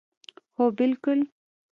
[0.55, 1.19] هو بلکل